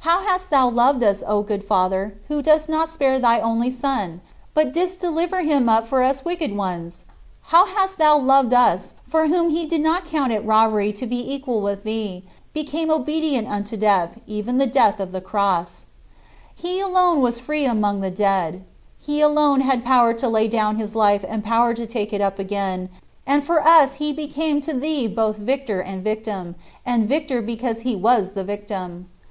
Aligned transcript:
How 0.00 0.26
hast 0.26 0.50
thou 0.50 0.68
loved 0.68 1.02
us, 1.02 1.24
O 1.26 1.42
good 1.42 1.64
Father, 1.64 2.12
who 2.28 2.42
didst 2.42 2.68
not 2.68 2.90
spare 2.90 3.18
thy 3.18 3.38
only 3.38 3.70
Son, 3.70 4.20
but 4.52 4.70
didst 4.70 4.98
deliver 5.00 5.40
him 5.40 5.66
up 5.66 5.86
for 5.88 6.02
us 6.02 6.26
wicked 6.26 6.54
ones! 6.54 7.06
How 7.44 7.64
hast 7.64 7.96
thou 7.96 8.18
loved 8.18 8.52
us, 8.52 8.92
for 9.08 9.28
whom 9.28 9.48
he 9.48 9.62
who 9.62 9.70
did 9.70 9.80
not 9.80 10.04
count 10.04 10.30
it 10.30 10.44
robbery 10.44 10.92
to 10.92 11.06
be 11.06 11.16
equal 11.32 11.62
with 11.62 11.84
thee 11.84 12.22
"became 12.52 12.90
obedient 12.90 13.48
unto 13.48 13.78
death, 13.78 14.20
even 14.26 14.58
the 14.58 14.66
death 14.66 15.00
of 15.00 15.10
the 15.10 15.22
cross"! 15.22 15.86
He 16.54 16.78
alone 16.78 17.22
was 17.22 17.38
"free 17.38 17.64
among 17.64 18.02
the 18.02 18.10
dead." 18.10 18.64
He 19.00 19.22
alone 19.22 19.62
had 19.62 19.86
power 19.86 20.12
to 20.12 20.28
lay 20.28 20.48
down 20.48 20.76
his 20.76 20.94
life 20.94 21.24
and 21.26 21.42
power 21.42 21.72
to 21.72 21.86
take 21.86 22.12
it 22.12 22.20
up 22.20 22.38
again, 22.38 22.90
and 23.26 23.42
for 23.42 23.66
us 23.66 23.94
he 23.94 24.12
became 24.12 24.60
to 24.60 24.74
thee 24.74 25.06
both 25.06 25.38
Victor 25.38 25.80
and 25.80 26.04
Victim; 26.04 26.56
and 26.84 27.08
Victor 27.08 27.40
because 27.40 27.80
he 27.80 27.96
was 27.96 28.32
the 28.32 28.44
Victim. 28.44 29.08